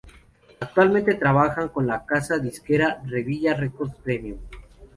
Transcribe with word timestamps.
Actualmente 0.59 1.13
trabajan 1.13 1.69
con 1.69 1.85
la 1.85 2.07
casa 2.07 2.39
disquera 2.39 3.03
Revilla 3.05 3.53
Records 3.53 3.93
Premium. 3.97 4.39